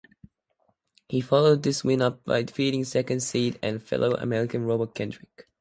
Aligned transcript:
He 1.09 1.21
followed 1.21 1.61
this 1.61 1.83
win 1.83 2.01
up 2.01 2.23
by 2.25 2.41
defeating 2.41 2.83
second 2.85 3.19
seed 3.19 3.59
and 3.61 3.83
fellow 3.83 4.15
American 4.15 4.65
Robert 4.65 4.95
Kendrick. 4.95 5.47